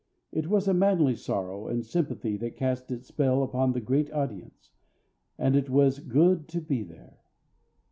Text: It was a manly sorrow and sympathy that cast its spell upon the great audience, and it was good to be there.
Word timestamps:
It 0.31 0.47
was 0.47 0.67
a 0.67 0.73
manly 0.73 1.15
sorrow 1.15 1.67
and 1.67 1.85
sympathy 1.85 2.35
that 2.37 2.55
cast 2.55 2.89
its 2.89 3.09
spell 3.09 3.43
upon 3.43 3.73
the 3.73 3.79
great 3.81 4.11
audience, 4.11 4.71
and 5.37 5.55
it 5.55 5.69
was 5.69 5.99
good 5.99 6.47
to 6.47 6.59
be 6.59 6.81
there. 6.81 7.19